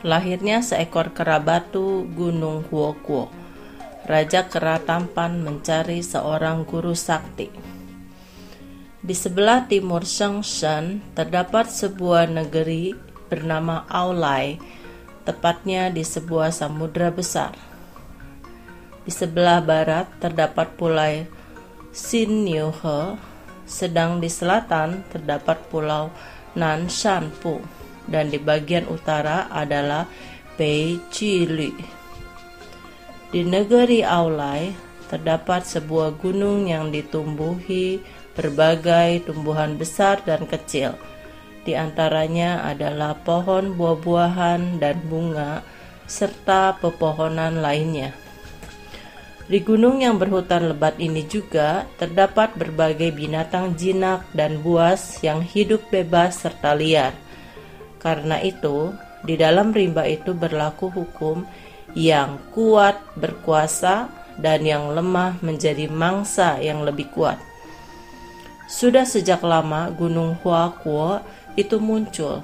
[0.00, 3.28] Lahirnya seekor kera batu Gunung Huokuo.
[4.08, 7.52] Raja kera tampan mencari seorang guru sakti.
[9.04, 12.96] Di sebelah timur Shengshen terdapat sebuah negeri
[13.28, 14.56] bernama Aulai,
[15.28, 17.52] tepatnya di sebuah samudera besar.
[19.04, 21.28] Di sebelah barat terdapat pulau
[21.92, 23.20] Xinniuhe,
[23.68, 26.08] sedang di selatan terdapat pulau
[26.56, 27.79] Nanshanpu
[28.10, 30.04] dan di bagian utara adalah
[30.58, 31.72] Peicili.
[33.30, 34.74] Di negeri Aulai
[35.08, 38.02] terdapat sebuah gunung yang ditumbuhi
[38.34, 40.98] berbagai tumbuhan besar dan kecil.
[41.64, 45.62] Di antaranya adalah pohon buah-buahan dan bunga
[46.10, 48.12] serta pepohonan lainnya.
[49.50, 55.90] Di gunung yang berhutan lebat ini juga terdapat berbagai binatang jinak dan buas yang hidup
[55.90, 57.10] bebas serta liar.
[58.00, 61.44] Karena itu, di dalam rimba itu berlaku hukum
[61.92, 64.08] yang kuat berkuasa
[64.40, 67.36] dan yang lemah menjadi mangsa yang lebih kuat.
[68.70, 71.20] Sudah sejak lama Gunung Huakuo
[71.58, 72.40] itu muncul.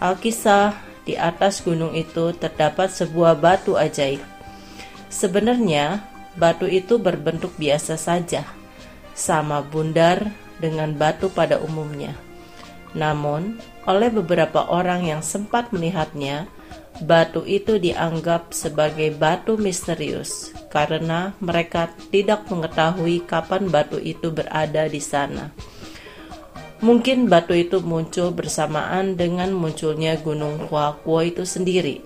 [0.00, 4.24] Alkisah di atas gunung itu terdapat sebuah batu ajaib.
[5.12, 6.02] Sebenarnya
[6.34, 8.42] batu itu berbentuk biasa saja,
[9.14, 12.16] sama bundar dengan batu pada umumnya.
[12.96, 16.48] Namun, oleh beberapa orang yang sempat melihatnya,
[17.02, 25.02] batu itu dianggap sebagai batu misterius karena mereka tidak mengetahui kapan batu itu berada di
[25.02, 25.50] sana.
[26.84, 32.04] Mungkin batu itu muncul bersamaan dengan munculnya Gunung Huakuo itu sendiri.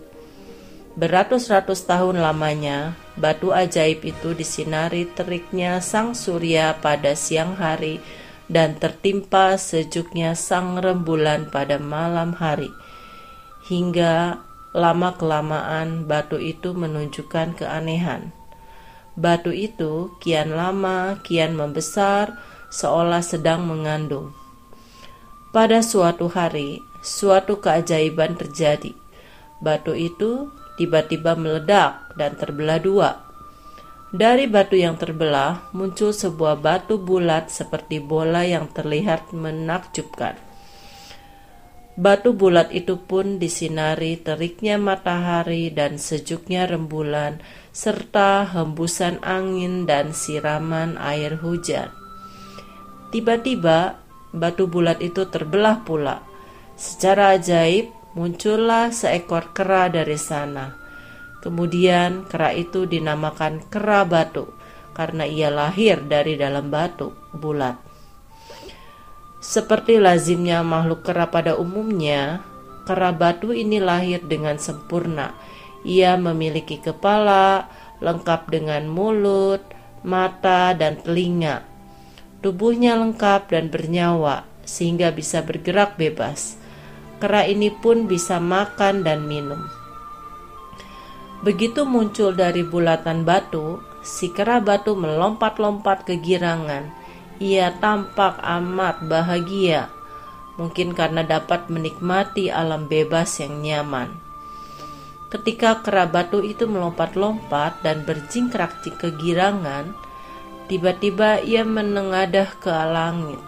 [0.98, 8.02] Beratus-ratus tahun lamanya, batu ajaib itu disinari teriknya sang surya pada siang hari
[8.48, 12.72] dan tertimpa sejuknya sang rembulan pada malam hari.
[13.68, 14.40] Hingga
[14.72, 18.32] lama-kelamaan batu itu menunjukkan keanehan.
[19.12, 22.40] Batu itu kian lama, kian membesar,
[22.72, 24.32] seolah sedang mengandung.
[25.52, 28.96] Pada suatu hari, suatu keajaiban terjadi.
[29.60, 30.48] Batu itu
[30.80, 33.27] tiba-tiba meledak dan terbelah dua
[34.08, 40.40] dari batu yang terbelah muncul sebuah batu bulat seperti bola yang terlihat menakjubkan.
[41.98, 47.42] Batu bulat itu pun disinari teriknya matahari dan sejuknya rembulan,
[47.74, 51.90] serta hembusan angin dan siraman air hujan.
[53.10, 53.98] Tiba-tiba,
[54.30, 56.22] batu bulat itu terbelah pula.
[56.78, 60.77] Secara ajaib, muncullah seekor kera dari sana
[61.38, 64.50] Kemudian kera itu dinamakan kera batu
[64.90, 67.78] karena ia lahir dari dalam batu bulat.
[69.38, 72.42] Seperti lazimnya makhluk kera pada umumnya,
[72.82, 75.30] kera batu ini lahir dengan sempurna.
[75.86, 77.70] Ia memiliki kepala
[78.02, 79.62] lengkap dengan mulut,
[80.02, 81.62] mata, dan telinga.
[82.42, 86.58] Tubuhnya lengkap dan bernyawa sehingga bisa bergerak bebas.
[87.22, 89.77] Kera ini pun bisa makan dan minum.
[91.38, 96.90] Begitu muncul dari bulatan batu, si kera batu melompat-lompat kegirangan.
[97.38, 99.86] Ia tampak amat bahagia,
[100.58, 104.10] mungkin karena dapat menikmati alam bebas yang nyaman.
[105.30, 109.94] Ketika kera batu itu melompat-lompat dan berjingkrak di kegirangan,
[110.66, 113.38] tiba-tiba ia menengadah ke langit.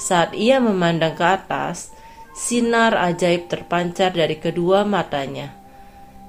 [0.00, 1.92] Saat ia memandang ke atas,
[2.32, 5.61] sinar ajaib terpancar dari kedua matanya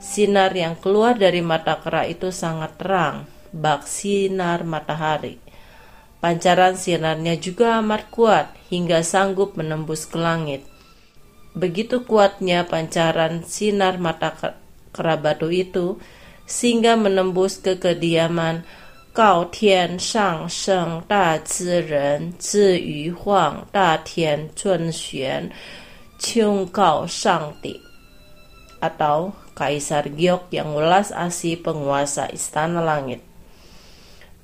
[0.03, 3.23] Sinar yang keluar dari mata kera itu sangat terang,
[3.55, 5.39] bak sinar matahari.
[6.19, 10.67] Pancaran sinarnya juga amat kuat hingga sanggup menembus ke langit.
[11.55, 14.35] Begitu kuatnya pancaran sinar mata
[14.91, 16.03] kera batu itu,
[16.43, 18.67] sehingga menembus ke kediaman
[19.13, 25.53] Gao Tian Shang Sheng Da Zi Ren Zi Yu Huang Da Tian Chun Xuan
[26.17, 27.77] Qing Gao Shang Di
[28.83, 33.21] atau Kaisar Giok yang welas asih penguasa Istana Langit.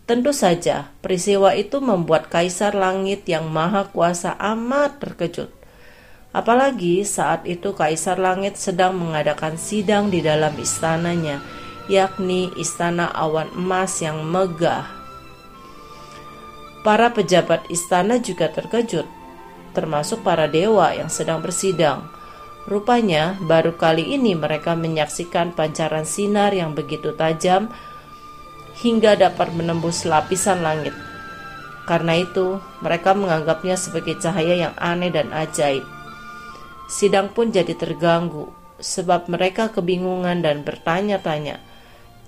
[0.10, 5.54] Tentu saja, peristiwa itu membuat Kaisar Langit yang Maha Kuasa amat terkejut.
[6.34, 11.42] Apalagi saat itu Kaisar Langit sedang mengadakan sidang di dalam istananya,
[11.90, 14.86] yakni istana awan emas yang megah.
[16.86, 19.06] Para pejabat istana juga terkejut,
[19.74, 22.19] termasuk para dewa yang sedang bersidang.
[22.70, 27.74] Rupanya, baru kali ini mereka menyaksikan pancaran sinar yang begitu tajam
[28.86, 30.94] hingga dapat menembus lapisan langit.
[31.90, 35.82] Karena itu, mereka menganggapnya sebagai cahaya yang aneh dan ajaib.
[36.86, 41.58] Sidang pun jadi terganggu, sebab mereka kebingungan dan bertanya-tanya,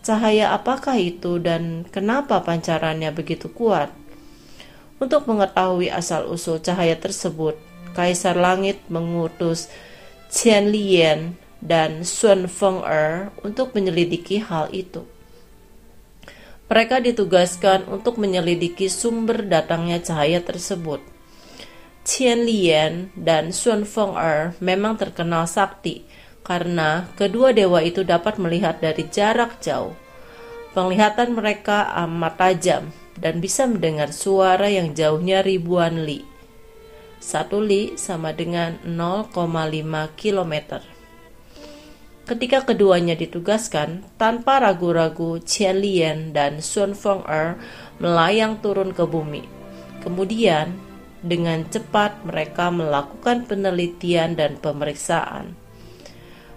[0.02, 3.94] cahaya apakah itu dan kenapa pancarannya begitu kuat?
[4.98, 7.62] Untuk mengetahui asal-usul cahaya tersebut,
[7.94, 9.70] Kaisar Langit mengutus
[10.32, 15.04] Qian Lian dan Sun Feng-er untuk menyelidiki hal itu.
[16.72, 21.04] Mereka ditugaskan untuk menyelidiki sumber datangnya cahaya tersebut.
[22.08, 26.08] Qian Lian dan Sun Feng-er memang terkenal sakti
[26.48, 30.00] karena kedua dewa itu dapat melihat dari jarak jauh.
[30.72, 36.31] Penglihatan mereka amat tajam dan bisa mendengar suara yang jauhnya ribuan li.
[37.22, 39.30] Satu li sama dengan 0,5
[40.18, 40.82] kilometer.
[42.26, 47.62] Ketika keduanya ditugaskan, tanpa ragu-ragu Qian Lian dan Sun Feng-er
[48.02, 49.46] melayang turun ke bumi.
[50.02, 50.74] Kemudian,
[51.22, 55.54] dengan cepat mereka melakukan penelitian dan pemeriksaan.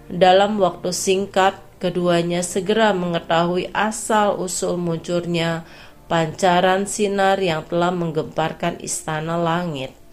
[0.09, 5.61] Dalam waktu singkat, keduanya segera mengetahui asal-usul munculnya
[6.09, 10.04] pancaran sinar yang telah menggemparkan istana langit.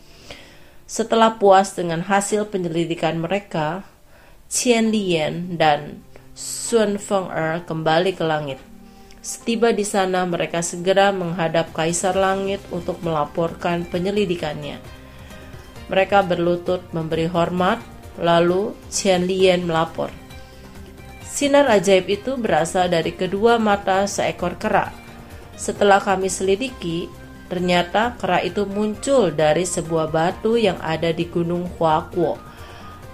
[0.92, 3.80] Setelah puas dengan hasil penyelidikan mereka,
[4.52, 6.04] Qian Lian dan
[6.36, 8.60] Sun Feng-er kembali ke langit.
[9.24, 14.84] Setiba di sana, mereka segera menghadap Kaisar Langit untuk melaporkan penyelidikannya.
[15.88, 17.80] Mereka berlutut memberi hormat,
[18.20, 20.12] lalu Qian Lian melapor.
[21.24, 24.92] Sinar ajaib itu berasal dari kedua mata seekor kera.
[25.56, 27.08] Setelah kami selidiki,
[27.52, 32.52] ternyata kera itu muncul dari sebuah batu yang ada di Gunung Huakuo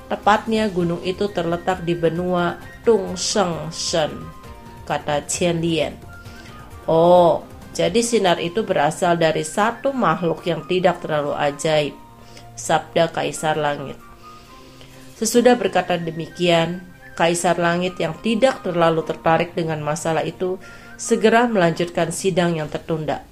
[0.08, 4.08] Tepatnya gunung itu terletak di benua Tung Sheng Shen,
[4.88, 6.00] kata Qian Lian.
[6.88, 7.44] Oh,
[7.76, 11.93] jadi sinar itu berasal dari satu makhluk yang tidak terlalu ajaib,
[12.56, 14.00] sabda Kaisar Langit.
[15.20, 16.81] Sesudah berkata demikian,
[17.12, 20.56] Kaisar Langit yang tidak terlalu tertarik dengan masalah itu
[20.96, 23.29] segera melanjutkan sidang yang tertunda.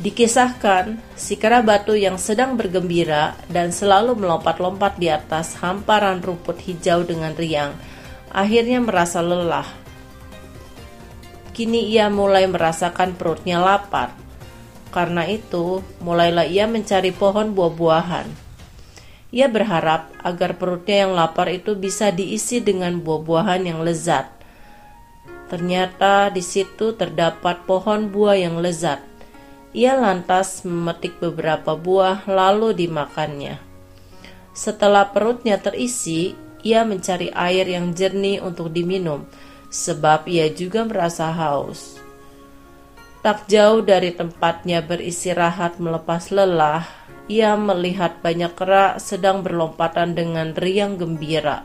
[0.00, 7.04] Dikisahkan, si kera batu yang sedang bergembira dan selalu melompat-lompat di atas hamparan rumput hijau
[7.04, 7.76] dengan riang,
[8.32, 9.68] akhirnya merasa lelah.
[11.52, 14.16] Kini ia mulai merasakan perutnya lapar.
[14.88, 18.24] Karena itu, mulailah ia mencari pohon buah-buahan.
[19.36, 24.32] Ia berharap agar perutnya yang lapar itu bisa diisi dengan buah-buahan yang lezat.
[25.52, 29.09] Ternyata di situ terdapat pohon buah yang lezat
[29.70, 33.62] ia lantas memetik beberapa buah lalu dimakannya.
[34.50, 36.34] Setelah perutnya terisi,
[36.66, 39.24] ia mencari air yang jernih untuk diminum,
[39.70, 41.96] sebab ia juga merasa haus.
[43.20, 46.88] Tak jauh dari tempatnya beristirahat melepas lelah,
[47.30, 51.62] ia melihat banyak kera sedang berlompatan dengan riang gembira.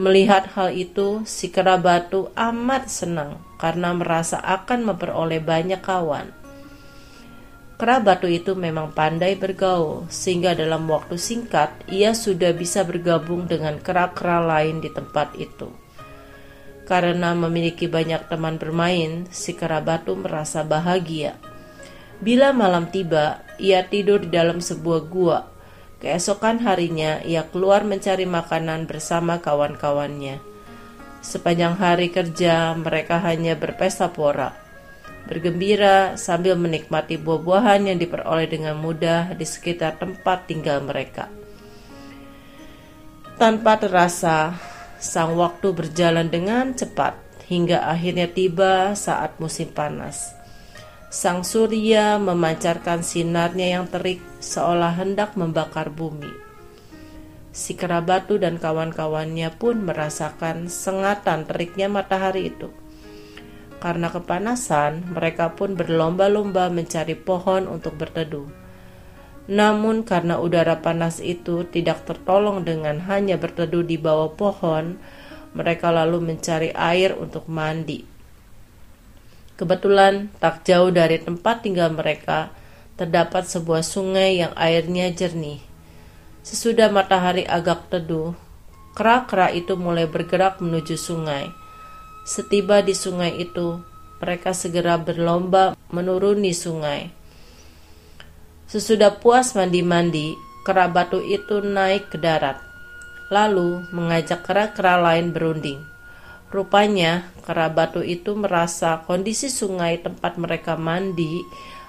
[0.00, 6.39] Melihat hal itu, si kera batu amat senang karena merasa akan memperoleh banyak kawan.
[7.80, 13.80] Kera batu itu memang pandai bergaul, sehingga dalam waktu singkat ia sudah bisa bergabung dengan
[13.80, 15.72] kera-kera lain di tempat itu.
[16.84, 21.40] Karena memiliki banyak teman bermain, si kera batu merasa bahagia.
[22.20, 25.48] Bila malam tiba, ia tidur di dalam sebuah gua.
[26.04, 30.36] Keesokan harinya, ia keluar mencari makanan bersama kawan-kawannya.
[31.24, 34.59] Sepanjang hari kerja, mereka hanya berpesta pora
[35.30, 41.30] bergembira sambil menikmati buah-buahan yang diperoleh dengan mudah di sekitar tempat tinggal mereka.
[43.38, 44.58] Tanpa terasa,
[44.98, 47.14] sang waktu berjalan dengan cepat
[47.46, 50.34] hingga akhirnya tiba saat musim panas.
[51.14, 56.30] Sang surya memancarkan sinarnya yang terik seolah hendak membakar bumi.
[57.50, 62.70] Si kerabatu dan kawan-kawannya pun merasakan sengatan teriknya matahari itu.
[63.80, 68.44] Karena kepanasan, mereka pun berlomba-lomba mencari pohon untuk berteduh.
[69.48, 75.00] Namun, karena udara panas itu tidak tertolong dengan hanya berteduh di bawah pohon,
[75.56, 78.06] mereka lalu mencari air untuk mandi.
[79.56, 82.52] Kebetulan, tak jauh dari tempat tinggal mereka
[83.00, 85.60] terdapat sebuah sungai yang airnya jernih.
[86.44, 88.36] Sesudah matahari agak teduh,
[88.92, 91.59] kera-kera itu mulai bergerak menuju sungai.
[92.22, 93.80] Setiba di sungai itu,
[94.20, 97.08] mereka segera berlomba menuruni sungai.
[98.68, 102.60] Sesudah puas mandi-mandi, kera batu itu naik ke darat,
[103.32, 105.80] lalu mengajak kera-kera lain berunding.
[106.52, 111.40] Rupanya, kera batu itu merasa kondisi sungai tempat mereka mandi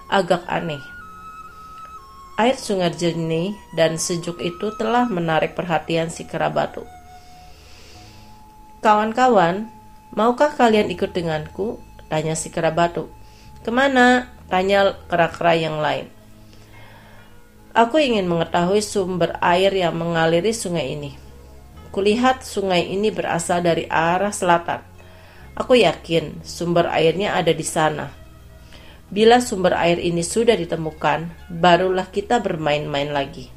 [0.08, 0.82] agak aneh.
[2.40, 6.82] Air sungai jernih dan sejuk itu telah menarik perhatian si kera batu.
[8.82, 9.70] Kawan-kawan,
[10.16, 11.80] maukah kalian ikut denganku?
[12.12, 13.08] Tanya si kera batu.
[13.64, 14.32] Ke mana?
[14.52, 16.12] Tanya kera-kera yang lain.
[17.72, 21.16] Aku ingin mengetahui sumber air yang mengaliri sungai ini.
[21.96, 24.84] Kulihat sungai ini berasal dari arah selatan.
[25.56, 28.12] Aku yakin sumber airnya ada di sana.
[29.12, 33.52] Bila sumber air ini sudah ditemukan, barulah kita bermain-main lagi.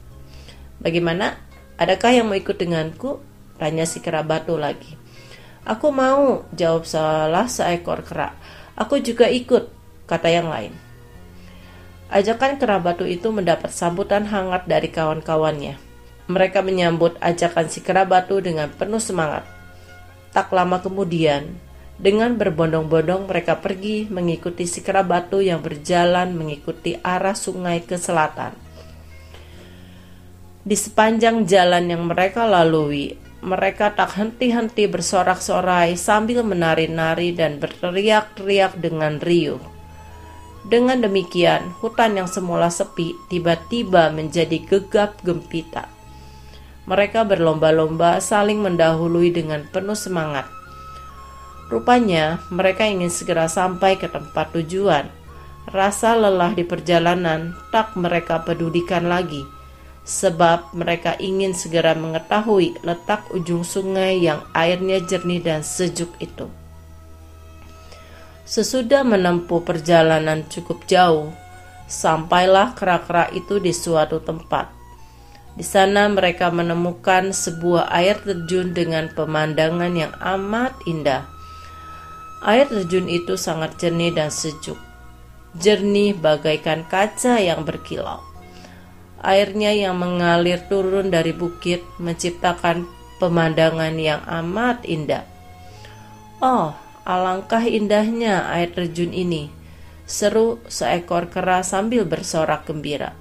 [0.83, 1.39] Bagaimana?
[1.75, 3.19] Adakah yang mau ikut denganku?
[3.59, 5.04] Tanya si kera batu lagi.
[5.65, 8.37] Aku mau, jawab salah seekor kera.
[8.77, 9.73] Aku juga ikut,
[10.05, 10.77] kata yang lain.
[12.13, 15.81] Ajakan kera batu itu mendapat sambutan hangat dari kawan-kawannya.
[16.29, 19.49] Mereka menyambut ajakan si kerabatu dengan penuh semangat.
[20.37, 21.57] Tak lama kemudian,
[21.97, 28.53] dengan berbondong-bondong mereka pergi mengikuti si kerabatu yang berjalan mengikuti arah sungai ke selatan.
[30.61, 39.21] Di sepanjang jalan yang mereka lalui, mereka tak henti-henti bersorak-sorai sambil menari-nari dan berteriak-teriak dengan
[39.21, 39.61] riuh.
[40.65, 45.93] Dengan demikian, hutan yang semula sepi tiba-tiba menjadi gegap gempita.
[46.89, 50.49] Mereka berlomba-lomba saling mendahului dengan penuh semangat.
[51.69, 55.13] Rupanya, mereka ingin segera sampai ke tempat tujuan.
[55.69, 59.45] Rasa lelah di perjalanan tak mereka pedulikan lagi,
[60.05, 66.47] sebab mereka ingin segera mengetahui letak ujung sungai yang airnya jernih dan sejuk itu.
[68.45, 71.33] Sesudah menempuh perjalanan cukup jauh,
[71.89, 74.85] sampailah kera-kera itu di suatu tempat
[75.55, 81.31] di sana mereka menemukan sebuah air terjun dengan pemandangan yang amat indah.
[82.43, 84.77] Air terjun itu sangat jernih dan sejuk.
[85.55, 88.34] Jernih bagaikan kaca yang berkilau.
[89.25, 92.85] Airnya yang mengalir turun dari bukit menciptakan
[93.17, 95.25] pemandangan yang amat indah.
[96.45, 96.77] Oh,
[97.09, 99.49] alangkah indahnya air terjun ini,
[100.05, 103.17] seru seekor kera sambil bersorak gembira.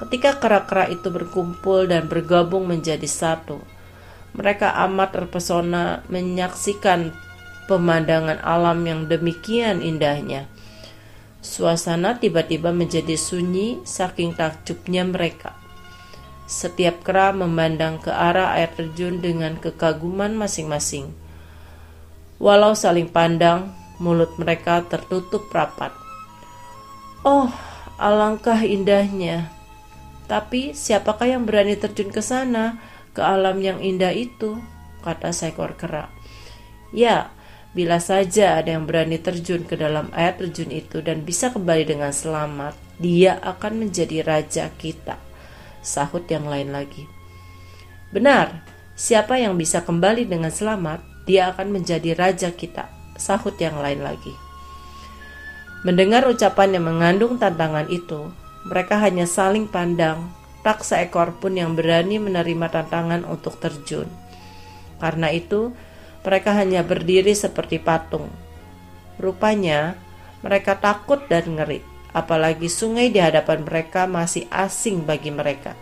[0.00, 3.60] Ketika kera-kera itu berkumpul dan bergabung menjadi satu,
[4.32, 7.12] mereka amat terpesona menyaksikan
[7.68, 10.48] pemandangan alam yang demikian indahnya.
[11.38, 15.54] Suasana tiba-tiba menjadi sunyi saking takjubnya mereka.
[16.50, 21.14] Setiap kera memandang ke arah air terjun dengan kekaguman masing-masing.
[22.42, 23.70] Walau saling pandang,
[24.02, 25.94] mulut mereka tertutup rapat.
[27.22, 27.50] Oh,
[28.00, 29.52] alangkah indahnya!
[30.26, 32.82] Tapi siapakah yang berani terjun ke sana,
[33.14, 34.58] ke alam yang indah itu?
[35.06, 36.10] Kata seekor kera.
[36.90, 37.32] Ya,
[37.76, 42.12] bila saja ada yang berani terjun ke dalam air terjun itu dan bisa kembali dengan
[42.12, 45.20] selamat, dia akan menjadi raja kita.
[45.84, 47.04] Sahut yang lain lagi.
[48.08, 48.64] Benar,
[48.96, 52.88] siapa yang bisa kembali dengan selamat, dia akan menjadi raja kita.
[53.20, 54.32] Sahut yang lain lagi.
[55.84, 58.32] Mendengar ucapan yang mengandung tantangan itu,
[58.66, 60.32] mereka hanya saling pandang,
[60.66, 64.10] tak seekor pun yang berani menerima tantangan untuk terjun.
[64.98, 65.70] Karena itu,
[66.28, 68.28] mereka hanya berdiri seperti patung.
[69.16, 69.96] Rupanya,
[70.44, 71.80] mereka takut dan ngeri,
[72.12, 75.72] apalagi sungai di hadapan mereka masih asing bagi mereka.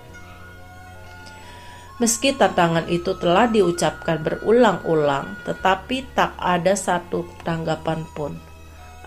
[1.99, 8.39] Meski tantangan itu telah diucapkan berulang-ulang, tetapi tak ada satu tanggapan pun.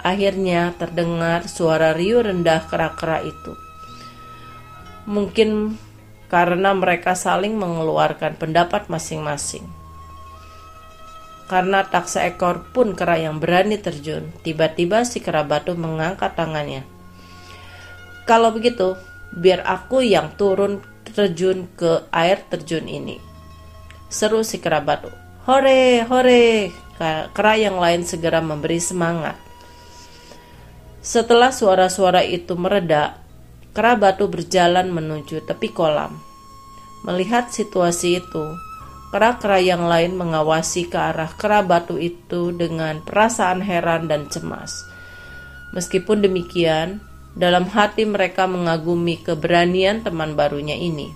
[0.03, 3.53] Akhirnya terdengar suara riuh rendah kera-kera itu.
[5.07, 5.79] Mungkin
[6.27, 9.78] karena mereka saling mengeluarkan pendapat masing-masing.
[11.49, 16.85] Karena tak seekor pun kera yang berani terjun, tiba-tiba si kera batu mengangkat tangannya.
[18.29, 18.93] Kalau begitu,
[19.33, 23.17] biar aku yang turun terjun ke air terjun ini.
[24.13, 25.09] Seru si kera batu.
[25.49, 26.69] Hore, hore!
[27.33, 29.33] Kera yang lain segera memberi semangat.
[31.01, 33.17] Setelah suara-suara itu mereda,
[33.69, 36.17] Kera batu berjalan menuju tepi kolam.
[37.05, 38.45] Melihat situasi itu,
[39.09, 44.85] kera-kera yang lain mengawasi ke arah kera batu itu dengan perasaan heran dan cemas.
[45.73, 47.01] Meskipun demikian,
[47.37, 51.09] dalam hati mereka mengagumi keberanian teman barunya ini.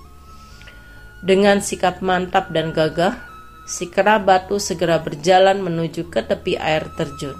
[1.23, 3.17] Dengan sikap mantap dan gagah,
[3.63, 7.37] si kera batu segera berjalan menuju ke tepi air terjun.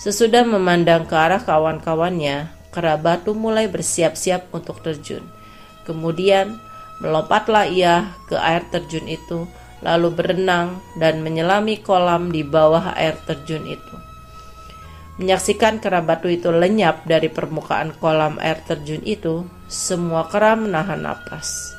[0.00, 5.24] Sesudah memandang ke arah kawan-kawannya, kera batu mulai bersiap-siap untuk terjun.
[5.88, 6.58] Kemudian,
[7.00, 9.44] melompatlah ia ke air terjun itu,
[9.84, 13.96] lalu berenang dan menyelami kolam di bawah air terjun itu.
[15.16, 21.72] Menyaksikan kera batu itu lenyap dari permukaan kolam air terjun itu, semua kera menahan napas.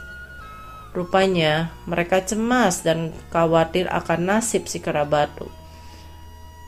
[0.98, 5.46] Rupanya mereka cemas dan khawatir akan nasib si kera batu.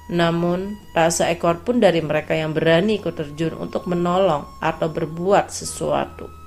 [0.10, 6.39] Namun, tak seekor pun dari mereka yang berani ikut terjun untuk menolong atau berbuat sesuatu.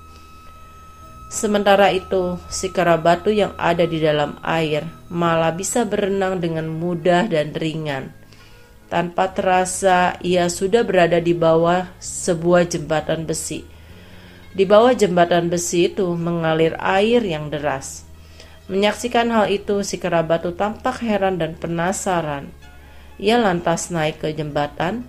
[1.33, 7.25] Sementara itu, si kera batu yang ada di dalam air malah bisa berenang dengan mudah
[7.25, 8.13] dan ringan.
[8.93, 13.73] Tanpa terasa, ia sudah berada di bawah sebuah jembatan besi
[14.53, 18.05] di bawah jembatan besi itu mengalir air yang deras.
[18.69, 22.53] Menyaksikan hal itu, si kerabatu tampak heran dan penasaran.
[23.17, 25.09] Ia lantas naik ke jembatan,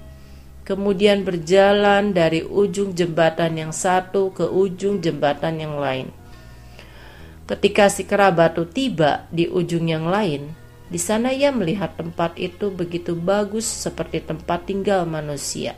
[0.64, 6.08] kemudian berjalan dari ujung jembatan yang satu ke ujung jembatan yang lain.
[7.44, 10.56] Ketika si kerabatu tiba di ujung yang lain,
[10.88, 15.76] di sana ia melihat tempat itu begitu bagus seperti tempat tinggal manusia.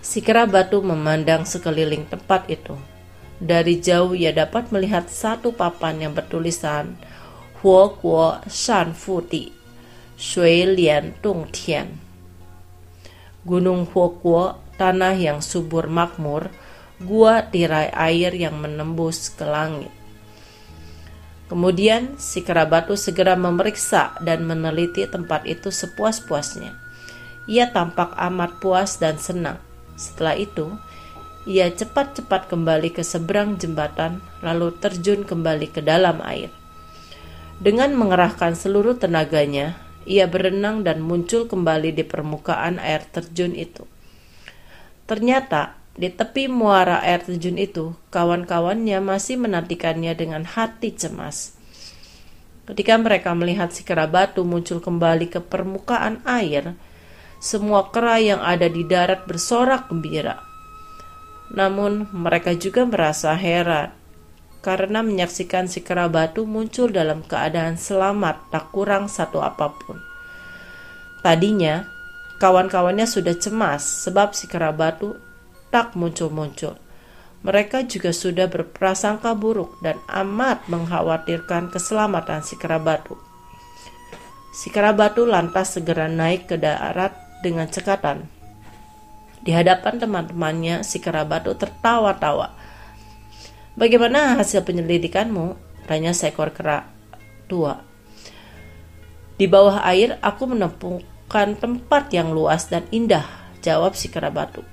[0.00, 2.80] Si kera batu memandang sekeliling tempat itu.
[3.38, 6.96] Dari jauh ia dapat melihat satu papan yang bertulisan
[7.60, 9.52] Huo Guo Shan Fu Di
[10.16, 12.07] Shui Lian Tung Tian.
[13.46, 16.50] Gunung Huo Guo, tanah yang subur makmur,
[16.98, 19.90] gua tirai air yang menembus ke langit.
[21.48, 26.76] Kemudian si kerabatu segera memeriksa dan meneliti tempat itu sepuas-puasnya.
[27.48, 29.56] Ia tampak amat puas dan senang.
[29.96, 30.76] Setelah itu,
[31.48, 36.52] ia cepat-cepat kembali ke seberang jembatan, lalu terjun kembali ke dalam air.
[37.56, 43.84] Dengan mengerahkan seluruh tenaganya, ia berenang dan muncul kembali di permukaan air terjun itu.
[45.04, 51.52] Ternyata, di tepi muara air terjun itu, kawan-kawannya masih menantikannya dengan hati cemas.
[52.64, 56.72] Ketika mereka melihat si kera batu muncul kembali ke permukaan air,
[57.36, 60.40] semua kera yang ada di darat bersorak gembira.
[61.52, 63.97] Namun mereka juga merasa heran
[64.68, 69.96] karena menyaksikan si kera batu muncul dalam keadaan selamat tak kurang satu apa pun.
[71.24, 71.88] Tadinya
[72.36, 75.16] kawan-kawannya sudah cemas sebab si kera batu
[75.72, 76.76] tak muncul-muncul.
[77.48, 83.16] Mereka juga sudah berprasangka buruk dan amat mengkhawatirkan keselamatan si kera batu.
[84.52, 88.28] Si kera batu lantas segera naik ke darat dengan cekatan.
[89.38, 92.57] Di hadapan teman-temannya, si kerabatu tertawa-tawa.
[93.78, 95.54] Bagaimana hasil penyelidikanmu?
[95.86, 96.90] Tanya seekor kera
[97.46, 97.78] tua.
[99.38, 103.22] Di bawah air, aku menemukan tempat yang luas dan indah,
[103.62, 104.66] jawab si kerabatu.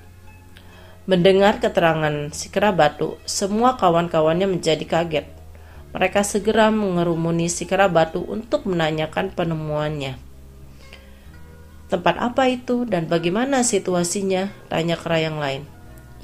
[1.06, 5.30] Mendengar keterangan si kerabatu, semua kawan-kawannya menjadi kaget.
[5.94, 10.18] Mereka segera mengerumuni si kerabatu untuk menanyakan penemuannya.
[11.94, 14.50] Tempat apa itu dan bagaimana situasinya?
[14.66, 15.70] Tanya kera yang lain.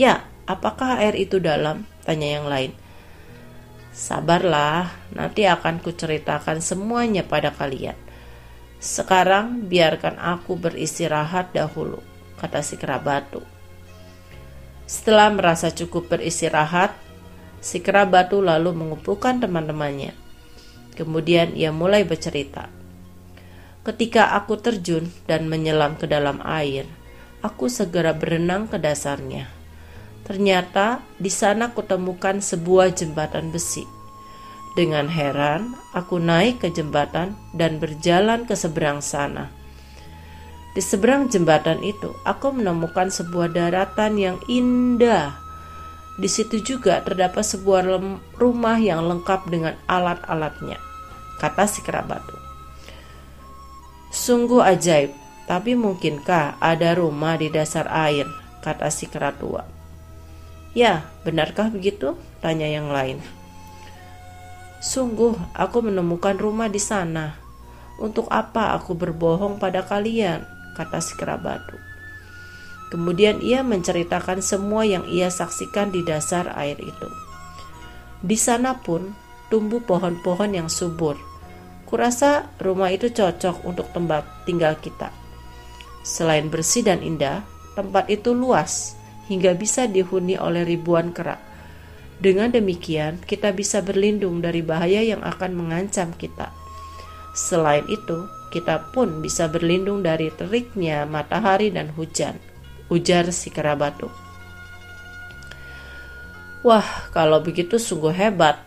[0.01, 1.85] Ya, apakah air itu dalam?
[2.01, 2.73] Tanya yang lain.
[3.91, 7.99] Sabarlah, nanti akan kuceritakan semuanya pada kalian.
[8.81, 12.01] Sekarang biarkan aku beristirahat dahulu,
[12.41, 13.45] kata si kera batu.
[14.89, 16.95] Setelah merasa cukup beristirahat,
[17.61, 20.17] si kera batu lalu mengumpulkan teman-temannya.
[20.97, 22.67] Kemudian ia mulai bercerita.
[23.85, 26.89] Ketika aku terjun dan menyelam ke dalam air,
[27.45, 29.60] aku segera berenang ke dasarnya.
[30.21, 33.83] Ternyata di sana kutemukan sebuah jembatan besi.
[34.71, 39.51] Dengan heran, aku naik ke jembatan dan berjalan ke seberang sana.
[40.71, 45.35] Di seberang jembatan itu, aku menemukan sebuah daratan yang indah.
[46.15, 47.99] Di situ juga terdapat sebuah
[48.39, 50.79] rumah yang lengkap dengan alat-alatnya,
[51.43, 52.23] kata si kerabat.
[54.11, 55.11] Sungguh ajaib,
[55.47, 58.27] tapi mungkinkah ada rumah di dasar air?
[58.63, 59.70] Kata si kera tua.
[60.71, 62.15] Ya, benarkah begitu?
[62.39, 63.19] Tanya yang lain.
[64.81, 67.37] Sungguh, aku menemukan rumah di sana.
[68.01, 70.41] Untuk apa aku berbohong pada kalian?
[70.73, 71.77] Kata si kera batu.
[72.89, 77.07] Kemudian ia menceritakan semua yang ia saksikan di dasar air itu.
[78.23, 79.13] Di sana pun
[79.51, 81.19] tumbuh pohon-pohon yang subur
[81.91, 85.11] Kurasa rumah itu cocok untuk tempat tinggal kita.
[86.07, 87.43] Selain bersih dan indah,
[87.75, 88.95] tempat itu luas
[89.29, 91.37] hingga bisa dihuni oleh ribuan kera.
[92.21, 96.53] Dengan demikian, kita bisa berlindung dari bahaya yang akan mengancam kita.
[97.33, 102.37] Selain itu, kita pun bisa berlindung dari teriknya matahari dan hujan,
[102.93, 104.11] ujar si kerabatu.
[106.61, 108.61] Wah, kalau begitu sungguh hebat.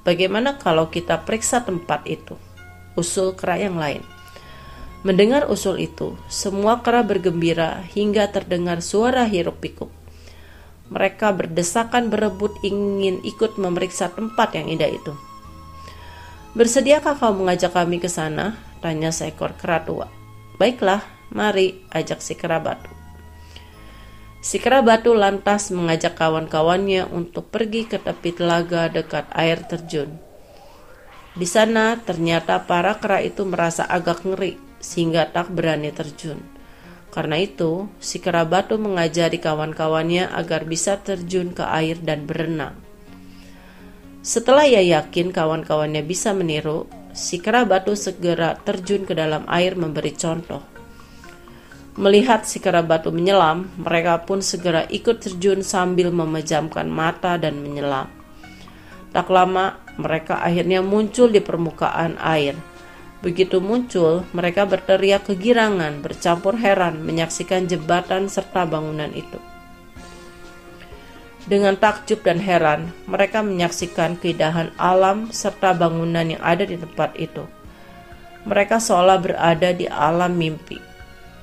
[0.00, 2.40] Bagaimana kalau kita periksa tempat itu?
[2.96, 4.00] Usul kera yang lain.
[5.04, 9.92] Mendengar usul itu, semua kera bergembira hingga terdengar suara hiruk pikuk.
[10.88, 15.12] Mereka berdesakan berebut ingin ikut memeriksa tempat yang indah itu.
[16.56, 18.56] Bersediakah kau mengajak kami ke sana?
[18.80, 20.08] Tanya seekor kera tua.
[20.56, 22.88] Baiklah, mari, ajak si kera batu.
[24.40, 30.16] Si kera batu lantas mengajak kawan-kawannya untuk pergi ke tepi telaga dekat air terjun.
[31.36, 36.44] Di sana ternyata para kera itu merasa agak ngeri sehingga tak berani terjun.
[37.08, 42.76] Karena itu, si kera batu mengajari kawan-kawannya agar bisa terjun ke air dan berenang.
[44.20, 46.84] Setelah ia yakin kawan-kawannya bisa meniru,
[47.16, 50.60] si kera batu segera terjun ke dalam air memberi contoh.
[51.94, 58.10] Melihat si kera batu menyelam, mereka pun segera ikut terjun sambil memejamkan mata dan menyelam.
[59.14, 62.73] Tak lama, mereka akhirnya muncul di permukaan air
[63.24, 69.40] Begitu muncul, mereka berteriak kegirangan, bercampur heran menyaksikan jembatan serta bangunan itu.
[71.48, 77.48] Dengan takjub dan heran, mereka menyaksikan keindahan alam serta bangunan yang ada di tempat itu.
[78.44, 80.76] Mereka seolah berada di alam mimpi.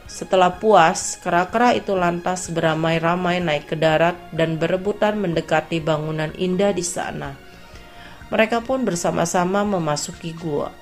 [0.06, 6.86] Setelah puas, kera-kera itu lantas beramai-ramai naik ke darat dan berebutan mendekati bangunan indah di
[6.86, 7.34] sana.
[8.30, 10.81] Mereka pun bersama-sama memasuki gua.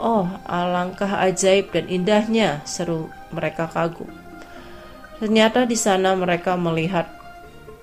[0.00, 4.08] Oh, alangkah ajaib dan indahnya, seru mereka kagum.
[5.20, 7.04] Ternyata di sana mereka melihat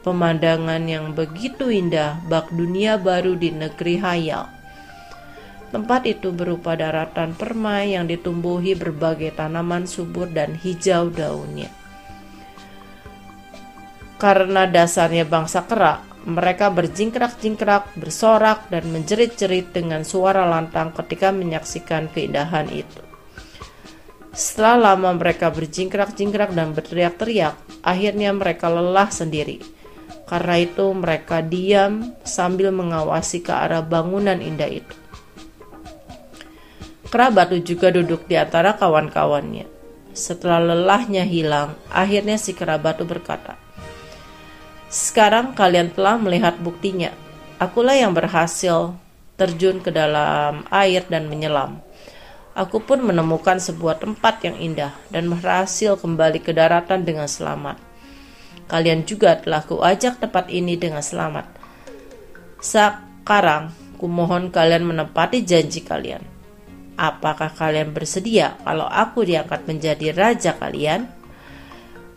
[0.01, 4.49] pemandangan yang begitu indah, bak dunia baru di negeri hayal.
[5.69, 11.69] Tempat itu berupa daratan permai yang ditumbuhi berbagai tanaman subur dan hijau daunnya.
[14.17, 22.67] Karena dasarnya bangsa kerak, mereka berjingkrak-jingkrak, bersorak, dan menjerit-jerit dengan suara lantang ketika menyaksikan keindahan
[22.67, 22.99] itu.
[24.35, 29.63] Setelah lama mereka berjingkrak-jingkrak dan berteriak-teriak, akhirnya mereka lelah sendiri.
[30.27, 34.95] Karena itu mereka diam sambil mengawasi ke arah bangunan indah itu.
[37.07, 39.63] Kerabat juga duduk di antara kawan-kawannya.
[40.11, 43.66] Setelah lelahnya hilang, akhirnya si kerabatu berkata,
[44.87, 47.11] sekarang kalian telah melihat buktinya.
[47.59, 48.95] Akulah yang berhasil
[49.35, 51.83] terjun ke dalam air dan menyelam.
[52.57, 57.77] Aku pun menemukan sebuah tempat yang indah dan berhasil kembali ke daratan dengan selamat.
[58.65, 61.45] Kalian juga telah kuajak tempat ini dengan selamat.
[62.57, 63.69] Sekarang,
[64.01, 66.25] kumohon kalian menepati janji kalian.
[66.97, 71.05] Apakah kalian bersedia kalau aku diangkat menjadi raja kalian?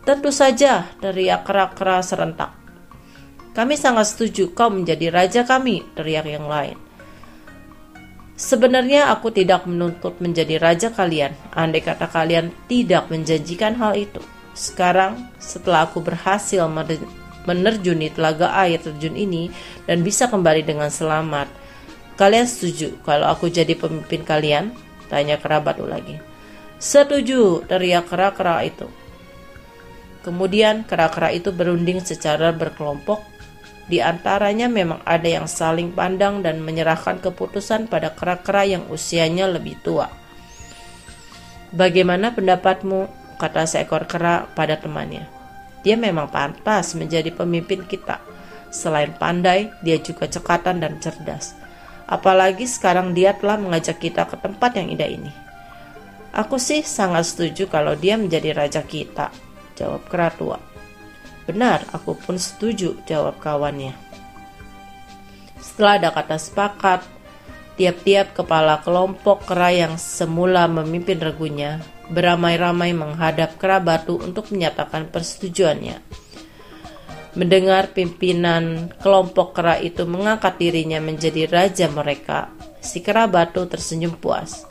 [0.01, 2.60] Tentu saja, teriak kerak-keras serentak.
[3.51, 6.79] Kami sangat setuju kau menjadi raja kami, teriak yang lain.
[8.39, 14.17] Sebenarnya aku tidak menuntut menjadi raja kalian, andai kata kalian tidak menjanjikan hal itu.
[14.57, 16.65] Sekarang, setelah aku berhasil
[17.45, 19.53] menerjuni telaga air terjun ini
[19.85, 21.51] dan bisa kembali dengan selamat,
[22.17, 24.73] kalian setuju kalau aku jadi pemimpin kalian?
[25.11, 26.17] Tanya kerabat lagi.
[26.81, 28.87] Setuju, teriak kera-kera itu.
[30.25, 33.30] Kemudian kera-kera itu berunding secara berkelompok
[33.91, 39.75] di antaranya memang ada yang saling pandang dan menyerahkan keputusan pada kera-kera yang usianya lebih
[39.83, 40.07] tua.
[41.75, 43.19] Bagaimana pendapatmu?
[43.41, 45.25] kata seekor kera pada temannya.
[45.81, 48.21] Dia memang pantas menjadi pemimpin kita.
[48.69, 51.57] Selain pandai, dia juga cekatan dan cerdas.
[52.05, 55.33] Apalagi sekarang dia telah mengajak kita ke tempat yang indah ini.
[56.37, 59.33] Aku sih sangat setuju kalau dia menjadi raja kita,
[59.73, 60.70] jawab kera tua.
[61.49, 63.97] Benar, aku pun setuju, jawab kawannya.
[65.61, 67.01] Setelah ada kata sepakat,
[67.77, 76.03] tiap-tiap kepala kelompok kera yang semula memimpin regunya beramai-ramai menghadap kera batu untuk menyatakan persetujuannya.
[77.31, 82.51] Mendengar pimpinan kelompok kera itu mengangkat dirinya menjadi raja mereka,
[82.83, 84.67] si kera batu tersenyum puas.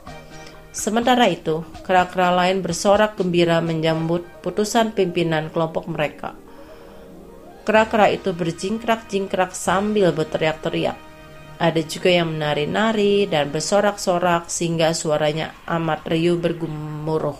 [0.69, 6.37] Sementara itu, kera-kera lain bersorak gembira menyambut putusan pimpinan kelompok mereka.
[7.71, 10.99] Kera-kera itu berjingkrak-jingkrak sambil berteriak-teriak.
[11.55, 17.39] Ada juga yang menari-nari dan bersorak-sorak sehingga suaranya amat riuh bergemuruh.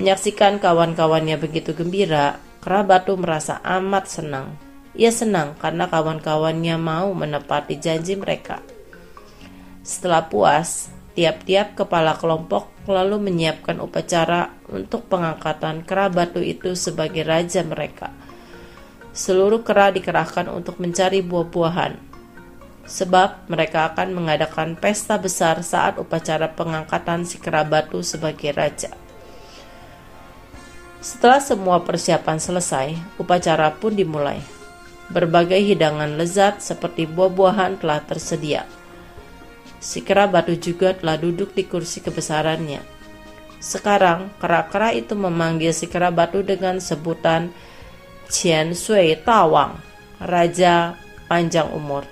[0.00, 4.56] Menyaksikan kawan-kawannya begitu gembira, kera batu merasa amat senang.
[4.96, 8.64] Ia senang karena kawan-kawannya mau menepati janji mereka.
[9.84, 17.60] Setelah puas, tiap-tiap kepala kelompok lalu menyiapkan upacara untuk pengangkatan kera batu itu sebagai raja
[17.68, 18.29] mereka.
[19.10, 21.98] Seluruh kera dikerahkan untuk mencari buah-buahan,
[22.86, 28.94] sebab mereka akan mengadakan pesta besar saat upacara pengangkatan si kera batu sebagai raja.
[31.02, 34.38] Setelah semua persiapan selesai, upacara pun dimulai.
[35.10, 38.62] Berbagai hidangan lezat seperti buah-buahan telah tersedia.
[39.82, 42.84] Si kera batu juga telah duduk di kursi kebesarannya.
[43.58, 47.50] Sekarang, kera-kera itu memanggil si kera batu dengan sebutan
[48.30, 49.74] Qian Sui Tawang,
[50.22, 50.94] Raja
[51.26, 52.06] Panjang Umur.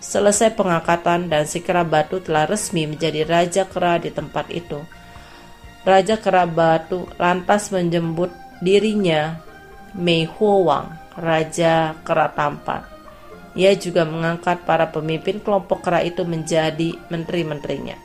[0.00, 4.80] Selesai pengangkatan dan si kera batu telah resmi menjadi raja kera di tempat itu.
[5.80, 8.28] Raja Kera Batu lantas menjemput
[8.60, 9.40] dirinya
[9.96, 12.84] Mei Huowang, Raja Kera Tampan.
[13.56, 17.96] Ia juga mengangkat para pemimpin kelompok kera itu menjadi menteri-menterinya.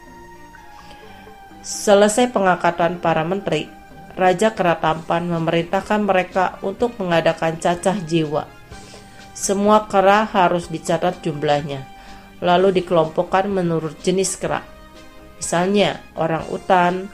[1.62, 3.68] Selesai pengangkatan para menteri,
[4.16, 8.48] Raja Kera Tampan memerintahkan mereka untuk mengadakan cacah jiwa.
[9.36, 11.84] Semua kera harus dicatat jumlahnya,
[12.40, 14.64] lalu dikelompokkan menurut jenis kera.
[15.36, 17.12] Misalnya, orang utan,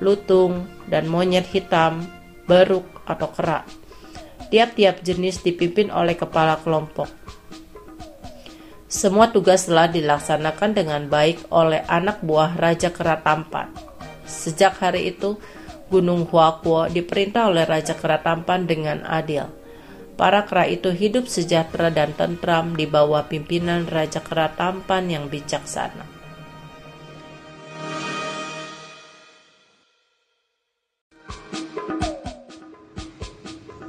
[0.00, 2.08] lutung, dan monyet hitam,
[2.48, 3.68] beruk, atau kera.
[4.48, 7.12] Tiap-tiap jenis dipimpin oleh kepala kelompok.
[8.90, 13.70] Semua tugas telah dilaksanakan dengan baik oleh anak buah Raja Kera Tampan.
[14.26, 15.38] Sejak hari itu,
[15.90, 19.50] Gunung Huakuo diperintah oleh Raja Kera Tampan dengan adil.
[20.14, 26.06] Para kera itu hidup sejahtera dan tentram di bawah pimpinan Raja Kera Tampan yang bijaksana.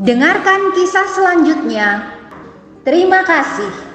[0.02, 2.18] Dengarkan kisah selanjutnya.
[2.82, 3.91] Terima kasih.